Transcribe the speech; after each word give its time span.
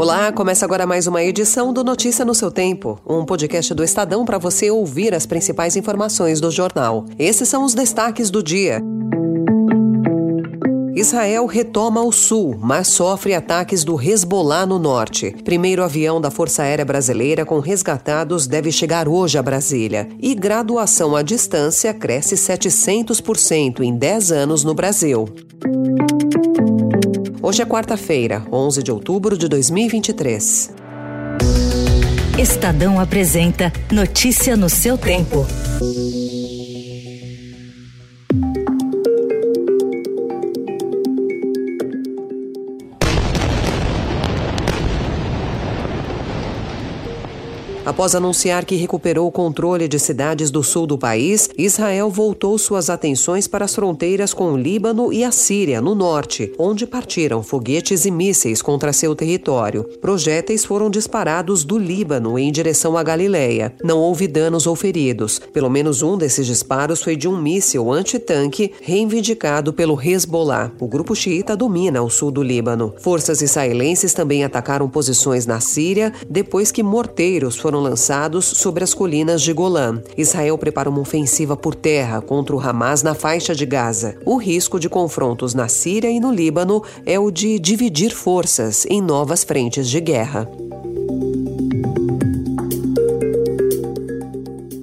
Olá, 0.00 0.32
começa 0.32 0.64
agora 0.64 0.86
mais 0.86 1.06
uma 1.06 1.22
edição 1.22 1.74
do 1.74 1.84
Notícia 1.84 2.24
no 2.24 2.34
seu 2.34 2.50
Tempo, 2.50 2.98
um 3.06 3.22
podcast 3.22 3.74
do 3.74 3.84
Estadão 3.84 4.24
para 4.24 4.38
você 4.38 4.70
ouvir 4.70 5.14
as 5.14 5.26
principais 5.26 5.76
informações 5.76 6.40
do 6.40 6.50
jornal. 6.50 7.04
Esses 7.18 7.46
são 7.50 7.66
os 7.66 7.74
destaques 7.74 8.30
do 8.30 8.42
dia. 8.42 8.80
Israel 11.00 11.46
retoma 11.46 12.02
o 12.02 12.12
sul, 12.12 12.58
mas 12.60 12.88
sofre 12.88 13.34
ataques 13.34 13.84
do 13.84 13.98
Hezbollah 13.98 14.66
no 14.66 14.78
norte. 14.78 15.34
Primeiro 15.42 15.82
avião 15.82 16.20
da 16.20 16.30
Força 16.30 16.62
Aérea 16.62 16.84
Brasileira 16.84 17.46
com 17.46 17.58
resgatados 17.58 18.46
deve 18.46 18.70
chegar 18.70 19.08
hoje 19.08 19.38
a 19.38 19.42
Brasília. 19.42 20.06
E 20.20 20.34
graduação 20.34 21.16
à 21.16 21.22
distância 21.22 21.94
cresce 21.94 22.34
700% 22.34 23.80
em 23.80 23.96
10 23.96 24.30
anos 24.30 24.62
no 24.62 24.74
Brasil. 24.74 25.26
Hoje 27.42 27.62
é 27.62 27.64
quarta-feira, 27.64 28.44
11 28.52 28.82
de 28.82 28.92
outubro 28.92 29.38
de 29.38 29.48
2023. 29.48 30.70
Estadão 32.38 33.00
apresenta 33.00 33.72
Notícia 33.90 34.54
no 34.54 34.68
seu 34.68 34.98
tempo. 34.98 35.46
Após 47.90 48.14
anunciar 48.14 48.64
que 48.64 48.76
recuperou 48.76 49.26
o 49.26 49.32
controle 49.32 49.88
de 49.88 49.98
cidades 49.98 50.48
do 50.48 50.62
sul 50.62 50.86
do 50.86 50.96
país, 50.96 51.50
Israel 51.58 52.08
voltou 52.08 52.56
suas 52.56 52.88
atenções 52.88 53.48
para 53.48 53.64
as 53.64 53.74
fronteiras 53.74 54.32
com 54.32 54.52
o 54.52 54.56
Líbano 54.56 55.12
e 55.12 55.24
a 55.24 55.32
Síria, 55.32 55.80
no 55.80 55.92
norte, 55.92 56.52
onde 56.56 56.86
partiram 56.86 57.42
foguetes 57.42 58.04
e 58.04 58.10
mísseis 58.12 58.62
contra 58.62 58.92
seu 58.92 59.12
território. 59.16 59.82
Projéteis 60.00 60.64
foram 60.64 60.88
disparados 60.88 61.64
do 61.64 61.76
Líbano 61.76 62.38
em 62.38 62.52
direção 62.52 62.96
à 62.96 63.02
Galileia. 63.02 63.74
Não 63.82 63.98
houve 63.98 64.28
danos 64.28 64.68
ou 64.68 64.76
feridos. 64.76 65.40
Pelo 65.52 65.68
menos 65.68 66.00
um 66.00 66.16
desses 66.16 66.46
disparos 66.46 67.02
foi 67.02 67.16
de 67.16 67.26
um 67.26 67.36
míssil 67.36 67.90
antitanque 67.90 68.72
reivindicado 68.80 69.72
pelo 69.72 70.00
Hezbollah. 70.00 70.70
O 70.78 70.86
grupo 70.86 71.12
xiita 71.16 71.56
domina 71.56 72.00
o 72.00 72.08
sul 72.08 72.30
do 72.30 72.40
Líbano. 72.40 72.94
Forças 73.00 73.42
israelenses 73.42 74.14
também 74.14 74.44
atacaram 74.44 74.88
posições 74.88 75.44
na 75.44 75.58
Síria 75.58 76.12
depois 76.30 76.70
que 76.70 76.84
morteiros 76.84 77.56
foram 77.56 77.79
foram 77.80 77.82
lançados 77.82 78.44
sobre 78.44 78.84
as 78.84 78.92
colinas 78.92 79.40
de 79.42 79.52
Golã. 79.52 80.00
Israel 80.16 80.58
prepara 80.58 80.90
uma 80.90 81.00
ofensiva 81.00 81.56
por 81.56 81.74
terra 81.74 82.20
contra 82.20 82.54
o 82.54 82.60
Hamas 82.60 83.02
na 83.02 83.14
faixa 83.14 83.54
de 83.54 83.64
Gaza. 83.64 84.16
O 84.24 84.36
risco 84.36 84.78
de 84.78 84.88
confrontos 84.88 85.54
na 85.54 85.68
Síria 85.68 86.10
e 86.10 86.20
no 86.20 86.30
Líbano 86.30 86.82
é 87.06 87.18
o 87.18 87.30
de 87.30 87.58
dividir 87.58 88.14
forças 88.14 88.84
em 88.86 89.00
novas 89.00 89.42
frentes 89.42 89.88
de 89.88 90.00
guerra. 90.00 90.69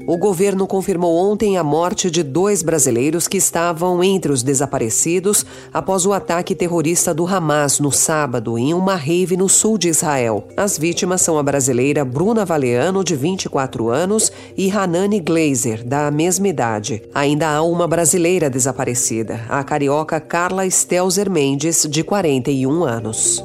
O 0.08 0.18
governo 0.18 0.66
confirmou 0.66 1.18
ontem 1.18 1.58
a 1.58 1.64
morte 1.66 2.10
de 2.10 2.24
dois 2.24 2.64
brasileiros 2.64 3.28
que 3.28 3.36
estavam 3.36 4.02
entre 4.02 4.32
os 4.32 4.42
desaparecidos 4.42 5.46
após 5.74 6.06
o 6.06 6.14
ataque 6.14 6.56
terrorista 6.56 7.14
do 7.14 7.28
Hamas 7.28 7.78
no 7.82 7.92
sábado 7.92 8.58
em 8.58 8.74
uma 8.74 8.96
rave 8.96 9.36
no 9.36 9.50
sul 9.50 9.78
de 9.78 9.90
Israel. 9.90 10.48
As 10.56 10.78
vítimas 10.78 11.22
são 11.22 11.38
a 11.38 11.44
brasileira 11.44 12.06
Bruna 12.06 12.46
Valeano, 12.46 13.04
de 13.04 13.18
24 13.18 13.90
anos, 13.90 14.32
e 14.56 14.72
Hanani 14.72 15.20
Glazer, 15.20 15.84
da 15.86 16.10
mesma 16.10 16.48
idade. 16.48 17.04
Ainda 17.14 17.50
há 17.50 17.62
uma 17.62 17.86
brasileira 17.86 18.50
desaparecida, 18.50 19.42
a 19.50 19.62
carioca 19.62 20.22
Carla 20.22 20.70
Stelzer 20.70 21.30
Mendes, 21.30 21.86
de 21.86 22.02
41 22.02 22.86
anos. 22.86 23.44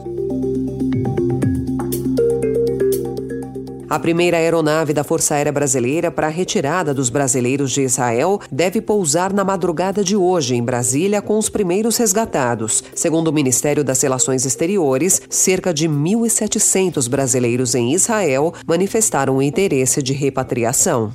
A 3.92 3.98
primeira 3.98 4.38
aeronave 4.38 4.94
da 4.94 5.04
Força 5.04 5.34
Aérea 5.34 5.52
Brasileira 5.52 6.10
para 6.10 6.26
a 6.26 6.30
retirada 6.30 6.94
dos 6.94 7.10
brasileiros 7.10 7.70
de 7.72 7.82
Israel 7.82 8.40
deve 8.50 8.80
pousar 8.80 9.34
na 9.34 9.44
madrugada 9.44 10.02
de 10.02 10.16
hoje 10.16 10.54
em 10.54 10.62
Brasília 10.62 11.20
com 11.20 11.36
os 11.36 11.50
primeiros 11.50 11.98
resgatados. 11.98 12.82
Segundo 12.94 13.28
o 13.28 13.32
Ministério 13.34 13.84
das 13.84 14.00
Relações 14.00 14.46
Exteriores, 14.46 15.20
cerca 15.28 15.74
de 15.74 15.86
1.700 15.90 17.06
brasileiros 17.06 17.74
em 17.74 17.92
Israel 17.92 18.54
manifestaram 18.66 19.42
interesse 19.42 20.02
de 20.02 20.14
repatriação. 20.14 21.12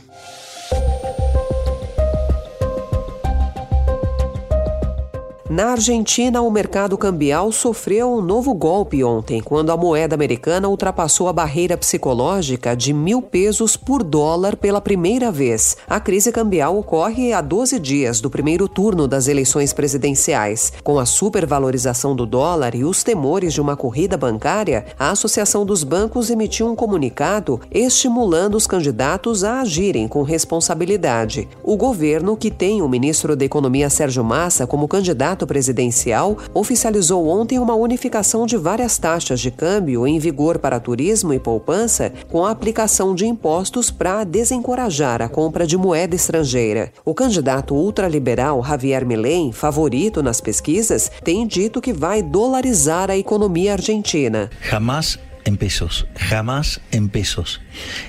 Na 5.50 5.68
Argentina, 5.68 6.42
o 6.42 6.52
mercado 6.52 6.98
cambial 6.98 7.54
sofreu 7.54 8.12
um 8.12 8.22
novo 8.22 8.54
golpe 8.54 9.02
ontem, 9.02 9.40
quando 9.40 9.70
a 9.70 9.78
moeda 9.78 10.14
americana 10.14 10.68
ultrapassou 10.68 11.30
a 11.30 11.34
barreira 11.34 11.78
psicológica 11.78 12.76
de 12.76 12.92
mil 12.92 13.22
pesos 13.22 13.78
por 13.78 14.04
dólar 14.04 14.58
pela 14.58 14.82
primeira 14.82 15.32
vez. 15.32 15.78
A 15.88 16.02
crise 16.02 16.34
cambial 16.34 16.78
ocorre 16.78 17.32
há 17.32 17.40
12 17.40 17.80
dias 17.80 18.20
do 18.20 18.30
primeiro 18.30 18.68
turno 18.68 19.08
das 19.08 19.30
eleições 19.30 19.72
presidenciais. 19.72 20.74
Com 20.84 21.00
a 21.00 21.06
supervalorização 21.06 22.14
do 22.14 22.26
dólar 22.26 22.76
e 22.76 22.84
os 22.84 23.02
temores 23.02 23.54
de 23.54 23.62
uma 23.62 23.78
corrida 23.78 24.18
bancária, 24.18 24.88
a 25.00 25.12
Associação 25.12 25.66
dos 25.66 25.82
Bancos 25.82 26.30
emitiu 26.30 26.68
um 26.68 26.76
comunicado 26.76 27.62
estimulando 27.72 28.56
os 28.56 28.68
candidatos 28.68 29.46
a 29.46 29.62
agirem 29.62 30.10
com 30.10 30.24
responsabilidade. 30.24 31.48
O 31.64 31.78
governo, 31.78 32.36
que 32.36 32.52
tem 32.52 32.82
o 32.82 32.90
ministro 32.90 33.34
da 33.34 33.46
Economia 33.46 33.90
Sérgio 33.90 34.26
Massa 34.26 34.68
como 34.68 34.90
candidato 34.90 35.38
presidencial 35.48 36.38
oficializou 36.54 37.28
ontem 37.28 37.58
uma 37.58 37.74
unificação 37.74 38.46
de 38.46 38.56
várias 38.58 39.00
taxas 39.00 39.40
de 39.40 39.50
câmbio 39.50 40.06
em 40.06 40.20
vigor 40.20 40.60
para 40.60 40.80
turismo 40.80 41.34
e 41.34 41.40
poupança, 41.40 42.14
com 42.30 42.46
a 42.46 42.52
aplicação 42.52 43.16
de 43.16 43.26
impostos 43.26 43.90
para 43.90 44.24
desencorajar 44.24 45.22
a 45.22 45.30
compra 45.30 45.66
de 45.66 45.78
moeda 45.78 46.16
estrangeira. 46.16 46.92
O 47.04 47.16
candidato 47.16 47.74
ultraliberal 47.74 48.64
Javier 48.64 49.06
Milei, 49.06 49.52
favorito 49.52 50.22
nas 50.22 50.40
pesquisas, 50.40 51.10
tem 51.24 51.48
dito 51.48 51.82
que 51.82 51.94
vai 51.94 52.22
dolarizar 52.22 53.10
a 53.10 53.18
economia 53.18 53.74
argentina. 53.74 54.50
Jamás 54.62 55.18
en 55.48 55.56
pesos, 55.56 56.06
jamás 56.16 56.82
en 56.92 57.10
pesos. 57.10 57.62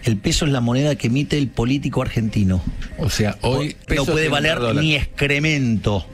El 0.05 0.17
peso 0.17 0.45
es 0.45 0.51
la 0.51 0.61
moneda 0.61 0.97
que 0.97 1.07
emite 1.07 1.39
el 1.39 1.49
político 1.49 2.03
argentino. 2.03 2.61
O 2.99 3.09
sea, 3.11 3.39
hoy 3.43 3.77
no 3.95 4.05
puede 4.05 4.29
valer 4.29 4.59
ni 4.75 4.97
excremento. 4.97 6.05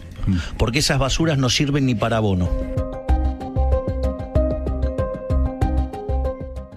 Porque 0.56 0.80
esas 0.80 0.98
basuras 0.98 1.38
no 1.38 1.50
sirven 1.50 1.86
ni 1.86 1.94
para 1.94 2.16
abono. 2.18 2.73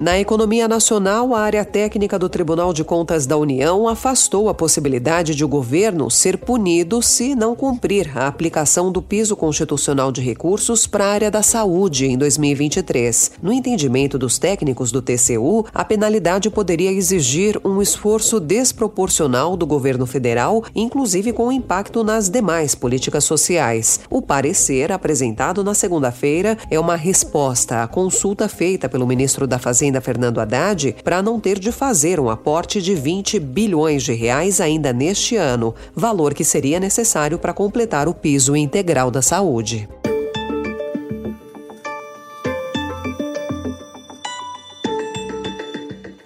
Na 0.08 0.18
economia 0.18 0.70
nacional, 0.70 1.36
a 1.36 1.42
área 1.42 1.66
técnica 1.66 2.18
do 2.18 2.30
Tribunal 2.30 2.72
de 2.72 2.82
Contas 2.82 3.26
da 3.26 3.36
União 3.36 3.90
afastou 3.90 4.48
a 4.48 4.54
possibilidade 4.54 5.36
de 5.36 5.44
o 5.44 5.50
governo 5.50 6.10
ser 6.10 6.38
punido 6.38 7.02
se 7.02 7.36
não 7.36 7.54
cumprir 7.54 8.18
a 8.18 8.26
aplicação 8.26 8.90
do 8.90 9.02
piso 9.02 9.36
constitucional 9.36 10.10
de 10.10 10.22
recursos 10.22 10.88
para 10.88 11.04
a 11.04 11.12
área 11.12 11.30
da 11.30 11.44
saúde 11.44 12.06
em 12.06 12.18
2023. 12.18 13.32
No 13.42 13.52
entendimento 13.52 14.18
dos 14.18 14.40
técnicos 14.40 14.94
do 14.94 15.02
TCU, 15.02 15.66
a 15.74 15.84
penalidade 15.84 16.50
poderia 16.50 16.94
exigir 16.94 17.60
um 17.66 17.82
esforço 17.82 18.40
desproporcional 18.40 19.58
do 19.58 19.68
governo 19.68 20.06
federal, 20.06 20.64
inclusive 20.74 21.34
com 21.34 21.52
impacto 21.52 22.02
nas 22.02 22.30
demais 22.30 22.74
políticas 22.74 23.26
sociais. 23.26 24.00
O 24.10 24.22
parecer, 24.22 24.90
apresentado 24.90 25.66
na 25.66 25.74
segunda-feira, 25.74 26.58
é 26.72 26.80
uma 26.80 26.96
resposta 26.96 27.84
à 27.84 27.88
consulta 27.90 28.48
feita 28.48 28.88
pelo 28.88 29.06
ministro 29.06 29.46
da 29.46 29.60
Fazenda 29.60 29.97
Fazenda 29.98 30.02
Fernando 30.02 30.40
Haddad 30.40 30.96
para 31.04 31.22
não 31.22 31.40
ter 31.40 31.60
de 31.60 31.72
fazer 31.72 32.20
um 32.20 32.30
aporte 32.30 32.82
de 32.82 32.96
20 32.96 33.40
bilhões 33.40 34.04
de 34.04 34.14
reais 34.14 34.62
ainda 34.62 34.94
neste 34.94 35.36
ano, 35.36 35.74
valor 35.96 36.34
que 36.34 36.44
seria 36.44 36.80
necessário 36.80 37.38
para 37.38 37.54
completar 37.54 38.08
o 38.08 38.14
piso 38.14 38.56
integral 38.56 39.12
da 39.12 39.22
saúde. 39.22 39.88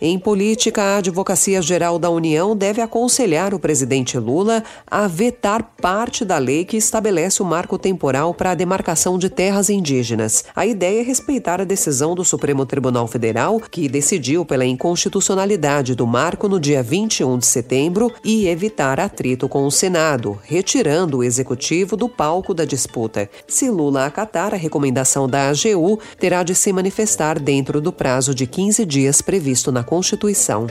Em 0.03 0.17
política, 0.17 0.81
a 0.81 0.97
Advocacia 0.97 1.61
Geral 1.61 1.99
da 1.99 2.09
União 2.09 2.57
deve 2.57 2.81
aconselhar 2.81 3.53
o 3.53 3.59
presidente 3.59 4.17
Lula 4.17 4.63
a 4.87 5.05
vetar 5.05 5.75
parte 5.79 6.25
da 6.25 6.39
lei 6.39 6.65
que 6.65 6.75
estabelece 6.75 7.43
o 7.43 7.45
marco 7.45 7.77
temporal 7.77 8.33
para 8.33 8.49
a 8.49 8.55
demarcação 8.55 9.19
de 9.19 9.29
terras 9.29 9.69
indígenas. 9.69 10.43
A 10.55 10.65
ideia 10.65 11.01
é 11.01 11.03
respeitar 11.03 11.61
a 11.61 11.65
decisão 11.65 12.15
do 12.15 12.25
Supremo 12.25 12.65
Tribunal 12.65 13.05
Federal, 13.05 13.59
que 13.59 13.87
decidiu 13.87 14.43
pela 14.43 14.65
inconstitucionalidade 14.65 15.93
do 15.93 16.07
marco 16.07 16.49
no 16.49 16.59
dia 16.59 16.81
21 16.81 17.37
de 17.37 17.45
setembro 17.45 18.11
e 18.23 18.47
evitar 18.47 18.99
atrito 18.99 19.47
com 19.47 19.67
o 19.67 19.71
Senado, 19.71 20.39
retirando 20.41 21.19
o 21.19 21.23
executivo 21.23 21.95
do 21.95 22.09
palco 22.09 22.55
da 22.55 22.65
disputa. 22.65 23.29
Se 23.47 23.69
Lula 23.69 24.07
acatar 24.07 24.51
a 24.51 24.57
recomendação 24.57 25.29
da 25.29 25.49
AGU, 25.49 25.99
terá 26.17 26.41
de 26.41 26.55
se 26.55 26.73
manifestar 26.73 27.37
dentro 27.37 27.79
do 27.79 27.93
prazo 27.93 28.33
de 28.33 28.47
15 28.47 28.83
dias 28.83 29.21
previsto 29.21 29.71
na 29.71 29.90
Constituição. 29.91 30.67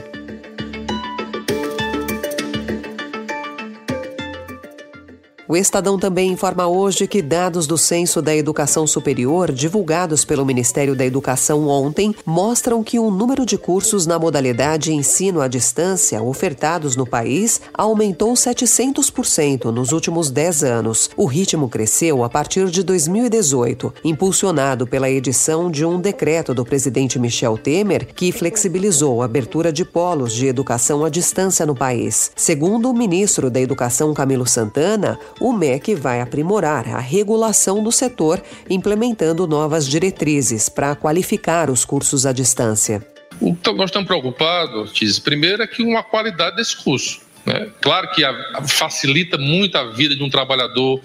O 5.51 5.57
Estadão 5.57 5.99
também 5.99 6.31
informa 6.31 6.65
hoje 6.65 7.05
que 7.05 7.21
dados 7.21 7.67
do 7.67 7.77
Censo 7.77 8.21
da 8.21 8.33
Educação 8.33 8.87
Superior, 8.87 9.51
divulgados 9.51 10.23
pelo 10.23 10.45
Ministério 10.45 10.95
da 10.95 11.05
Educação 11.05 11.67
ontem, 11.67 12.15
mostram 12.25 12.81
que 12.81 12.97
o 12.97 13.11
número 13.11 13.45
de 13.45 13.57
cursos 13.57 14.07
na 14.07 14.17
modalidade 14.17 14.93
ensino 14.93 15.41
à 15.41 15.49
distância 15.49 16.23
ofertados 16.23 16.95
no 16.95 17.05
país 17.05 17.59
aumentou 17.73 18.31
700% 18.31 19.65
nos 19.73 19.91
últimos 19.91 20.31
10 20.31 20.63
anos. 20.63 21.09
O 21.17 21.25
ritmo 21.25 21.67
cresceu 21.67 22.23
a 22.23 22.29
partir 22.29 22.69
de 22.69 22.81
2018, 22.81 23.93
impulsionado 24.05 24.87
pela 24.87 25.09
edição 25.09 25.69
de 25.69 25.83
um 25.83 25.99
decreto 25.99 26.53
do 26.53 26.63
presidente 26.63 27.19
Michel 27.19 27.57
Temer 27.57 28.07
que 28.15 28.31
flexibilizou 28.31 29.21
a 29.21 29.25
abertura 29.25 29.69
de 29.73 29.83
polos 29.83 30.31
de 30.31 30.47
educação 30.47 31.03
à 31.03 31.09
distância 31.09 31.65
no 31.65 31.75
país. 31.75 32.31
Segundo 32.37 32.89
o 32.89 32.93
ministro 32.93 33.49
da 33.49 33.59
Educação 33.59 34.13
Camilo 34.13 34.47
Santana, 34.47 35.19
o 35.41 35.51
MEC 35.51 35.95
vai 35.95 36.21
aprimorar 36.21 36.87
a 36.87 36.99
regulação 36.99 37.83
do 37.83 37.91
setor, 37.91 38.41
implementando 38.69 39.47
novas 39.47 39.87
diretrizes 39.87 40.69
para 40.69 40.95
qualificar 40.95 41.69
os 41.71 41.83
cursos 41.83 42.27
à 42.27 42.31
distância. 42.31 43.05
O 43.39 43.55
que 43.55 43.71
nós 43.73 43.89
estamos 43.89 44.07
preocupados, 44.07 44.91
Tiz, 44.91 45.17
primeiro 45.17 45.63
é 45.63 45.67
que 45.67 45.81
uma 45.81 46.03
qualidade 46.03 46.57
desse 46.57 46.77
curso. 46.77 47.21
Né? 47.43 47.69
Claro 47.81 48.11
que 48.11 48.21
facilita 48.67 49.35
muito 49.35 49.75
a 49.75 49.85
vida 49.85 50.15
de 50.15 50.23
um 50.23 50.29
trabalhador, 50.29 51.01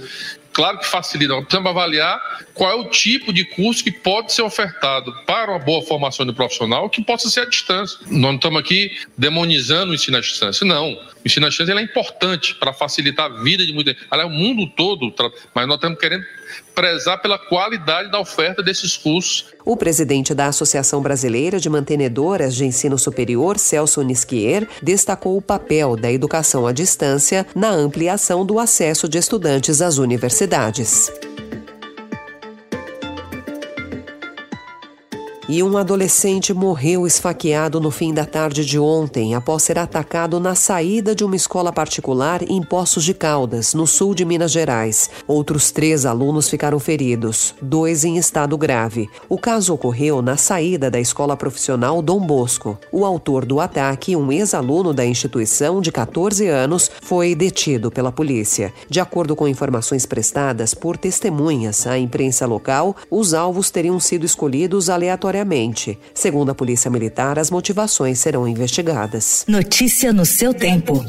claro 0.57 0.79
que 0.79 0.87
facilita, 0.87 1.35
nós 1.35 1.45
precisamos 1.45 1.71
avaliar 1.71 2.19
qual 2.55 2.71
é 2.71 2.75
o 2.75 2.89
tipo 2.89 3.31
de 3.31 3.45
curso 3.45 3.85
que 3.85 3.93
pode 3.93 4.33
ser 4.33 4.41
ofertado 4.41 5.15
para 5.27 5.51
uma 5.53 5.59
boa 5.59 5.83
formação 5.83 6.25
de 6.25 6.33
profissional 6.33 6.89
que 6.89 7.05
possa 7.05 7.29
ser 7.29 7.41
à 7.41 7.45
distância. 7.45 7.99
Nós 8.07 8.21
não 8.23 8.35
estamos 8.37 8.59
aqui 8.59 8.91
demonizando 9.19 9.93
o 9.93 9.95
ensino 9.95 10.17
à 10.17 10.21
distância, 10.21 10.67
não. 10.67 10.95
O 10.95 10.99
ensino 11.27 11.45
à 11.45 11.51
distância 11.51 11.75
é 11.75 11.83
importante 11.83 12.55
para 12.55 12.73
facilitar 12.73 13.27
a 13.27 13.43
vida 13.43 13.67
de 13.67 13.75
muita 13.75 13.91
gente. 13.91 14.07
Aliás, 14.11 14.31
o 14.31 14.35
mundo 14.35 14.67
todo, 14.69 15.15
mas 15.55 15.69
nós 15.69 15.77
estamos 15.77 15.99
querendo 15.99 16.25
prezar 16.75 17.21
pela 17.21 17.39
qualidade 17.39 18.11
da 18.11 18.21
oferta 18.21 18.63
desses 18.63 18.97
cursos. 18.97 19.47
O 19.65 19.77
presidente 19.77 20.35
da 20.35 20.47
Associação 20.47 21.01
Brasileira 21.01 21.59
de 21.59 21.69
Mantenedoras 21.69 22.55
de 22.55 22.65
Ensino 22.65 22.99
Superior, 22.99 23.59
Celso 23.59 24.03
Nisquier, 24.03 24.69
destacou 24.83 25.37
o 25.37 25.43
papel 25.43 25.97
da 25.97 26.11
educação 26.11 26.67
à 26.67 26.73
distância 26.73 27.47
na 27.55 27.71
ampliação 27.71 28.45
do 28.45 28.59
acesso 28.59 29.09
de 29.09 29.19
estudantes 29.19 29.81
às 29.81 29.99
universidades. 29.99 31.11
E 35.49 35.63
um 35.63 35.79
adolescente 35.79 36.53
morreu 36.53 37.07
esfaqueado 37.07 37.81
no 37.81 37.93
fim 37.93 38.13
da 38.13 38.25
tarde 38.25 38.65
de 38.65 38.81
ontem 38.81 39.37
após 39.37 39.63
ser 39.63 39.79
atacado 39.79 40.41
na 40.41 40.57
saída 40.57 41.15
de 41.15 41.25
uma 41.25 41.37
escola 41.37 41.73
particular 41.73 42.43
em 42.43 42.61
Poços 42.61 43.05
de 43.05 43.15
Caldas, 43.15 43.73
no 43.73 43.87
sul 43.87 44.13
de 44.13 44.25
Minas 44.25 44.51
Gerais. 44.51 45.09
Outros 45.25 45.71
três 45.71 46.05
alunos 46.05 46.51
ficaram 46.51 46.81
feridos, 46.81 47.55
dois 47.63 48.05
em 48.05 48.17
estado 48.17 48.59
grave. 48.59 49.09
O 49.29 49.39
caso 49.39 49.73
ocorreu 49.73 50.21
na 50.21 50.37
saída 50.37 50.91
da 50.91 50.99
escola 50.99 51.37
profissional 51.37 52.03
Dom 52.03 52.19
Bosco. 52.19 52.77
O 52.91 53.05
autor 53.05 53.47
do 53.47 53.61
ataque, 53.61 54.17
um 54.17 54.33
ex-aluno 54.33 54.93
da 54.93 55.07
instituição 55.07 55.81
de 55.81 55.93
14 55.93 56.49
anos, 56.49 56.91
foi 57.03 57.37
detido 57.37 57.89
pela 57.89 58.11
polícia. 58.11 58.75
De 58.91 58.99
acordo 58.99 59.37
com 59.37 59.47
informações 59.47 60.07
prestadas 60.07 60.75
por 60.75 60.97
testemunhas 60.97 61.87
à 61.87 61.97
imprensa 61.97 62.47
local, 62.47 62.97
os 63.09 63.33
alvos 63.33 63.71
teriam 63.71 64.01
sido 64.01 64.27
escolhidos 64.27 64.91
aleatoriamente 64.91 65.36
Segundo 66.15 66.51
a 66.51 66.55
Polícia 66.55 66.91
Militar, 66.91 67.39
as 67.39 67.51
motivações 67.51 68.19
serão 68.19 68.47
investigadas. 68.47 69.45
Notícia 69.49 70.13
no 70.13 70.25
seu 70.25 70.53
tempo. 70.53 71.05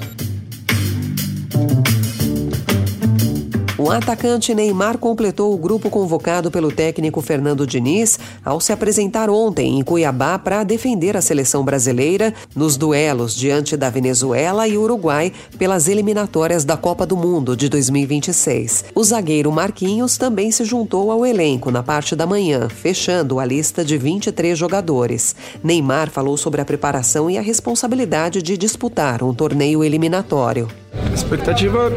O 3.88 3.92
atacante 3.92 4.54
Neymar 4.54 4.98
completou 4.98 5.54
o 5.54 5.58
grupo 5.58 5.90
convocado 5.90 6.52
pelo 6.52 6.70
técnico 6.70 7.22
Fernando 7.22 7.66
Diniz 7.66 8.20
ao 8.44 8.60
se 8.60 8.74
apresentar 8.74 9.30
ontem 9.30 9.80
em 9.80 9.82
Cuiabá 9.82 10.38
para 10.38 10.66
defender 10.66 11.16
a 11.16 11.22
seleção 11.22 11.64
brasileira 11.64 12.34
nos 12.54 12.76
duelos 12.76 13.34
diante 13.34 13.78
da 13.78 13.90
Venezuela 13.90 14.68
e 14.68 14.78
Uruguai 14.78 15.32
pelas 15.58 15.88
eliminatórias 15.88 16.66
da 16.66 16.76
Copa 16.76 17.06
do 17.06 17.16
Mundo 17.16 17.56
de 17.56 17.70
2026. 17.70 18.88
O 18.94 19.02
zagueiro 19.06 19.54
Marquinhos 19.54 20.18
também 20.18 20.52
se 20.52 20.66
juntou 20.66 21.10
ao 21.10 21.26
elenco 21.26 21.72
na 21.72 21.82
parte 21.82 22.14
da 22.14 22.28
manhã, 22.28 22.68
fechando 22.68 23.40
a 23.40 23.46
lista 23.46 23.86
de 23.86 23.98
23 23.98 24.60
jogadores. 24.60 25.34
Neymar 25.64 26.10
falou 26.10 26.36
sobre 26.36 26.60
a 26.60 26.66
preparação 26.66 27.30
e 27.30 27.38
a 27.38 27.42
responsabilidade 27.42 28.42
de 28.42 28.58
disputar 28.58 29.24
um 29.24 29.34
torneio 29.34 29.82
eliminatório. 29.82 30.68
Expectativa 31.14 31.92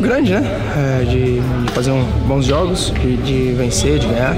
grande, 0.00 0.32
né? 0.32 0.42
É, 0.76 1.04
de, 1.04 1.40
de, 1.40 1.72
fazer 1.72 1.90
um, 1.90 2.04
bons 2.26 2.44
jogos, 2.44 2.92
de, 3.00 3.16
de, 3.18 3.52
vencer, 3.52 3.98
de 3.98 4.06
ganhar. 4.06 4.36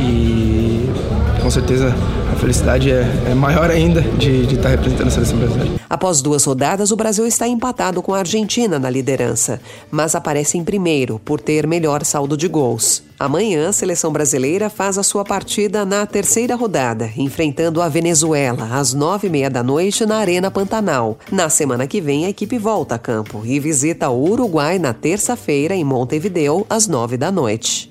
E 0.00 0.88
com 1.42 1.50
certeza 1.50 1.94
felicidade 2.44 2.90
é, 2.90 3.06
é 3.30 3.34
maior 3.34 3.70
ainda 3.70 4.02
de, 4.02 4.44
de 4.44 4.56
estar 4.56 4.68
representando 4.68 5.06
a 5.06 5.10
seleção 5.10 5.38
brasileira. 5.38 5.80
Após 5.88 6.20
duas 6.20 6.44
rodadas, 6.44 6.90
o 6.90 6.96
Brasil 6.96 7.26
está 7.26 7.48
empatado 7.48 8.02
com 8.02 8.12
a 8.12 8.18
Argentina 8.18 8.78
na 8.78 8.90
liderança, 8.90 9.58
mas 9.90 10.14
aparece 10.14 10.58
em 10.58 10.64
primeiro 10.64 11.18
por 11.18 11.40
ter 11.40 11.66
melhor 11.66 12.04
saldo 12.04 12.36
de 12.36 12.46
gols. 12.46 13.02
Amanhã, 13.18 13.68
a 13.70 13.72
seleção 13.72 14.12
brasileira 14.12 14.68
faz 14.68 14.98
a 14.98 15.02
sua 15.02 15.24
partida 15.24 15.86
na 15.86 16.04
terceira 16.04 16.54
rodada, 16.54 17.10
enfrentando 17.16 17.80
a 17.80 17.88
Venezuela, 17.88 18.68
às 18.72 18.92
nove 18.92 19.28
e 19.28 19.30
meia 19.30 19.48
da 19.48 19.62
noite, 19.62 20.04
na 20.04 20.16
Arena 20.16 20.50
Pantanal. 20.50 21.18
Na 21.32 21.48
semana 21.48 21.86
que 21.86 21.98
vem, 21.98 22.26
a 22.26 22.28
equipe 22.28 22.58
volta 22.58 22.96
a 22.96 22.98
campo 22.98 23.40
e 23.46 23.58
visita 23.58 24.10
o 24.10 24.30
Uruguai 24.30 24.78
na 24.78 24.92
terça-feira, 24.92 25.74
em 25.74 25.84
Montevideo, 25.84 26.66
às 26.68 26.86
nove 26.86 27.16
da 27.16 27.32
noite. 27.32 27.90